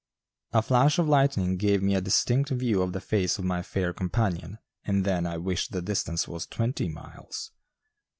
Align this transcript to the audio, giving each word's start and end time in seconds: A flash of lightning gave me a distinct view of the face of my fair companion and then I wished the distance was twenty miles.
A 0.51 0.63
flash 0.63 0.97
of 0.97 1.07
lightning 1.07 1.57
gave 1.57 1.83
me 1.83 1.93
a 1.93 2.01
distinct 2.01 2.49
view 2.49 2.81
of 2.81 2.91
the 2.91 2.99
face 2.99 3.37
of 3.37 3.45
my 3.45 3.61
fair 3.61 3.93
companion 3.93 4.57
and 4.83 5.05
then 5.05 5.27
I 5.27 5.37
wished 5.37 5.73
the 5.73 5.81
distance 5.83 6.27
was 6.27 6.47
twenty 6.47 6.89
miles. 6.89 7.51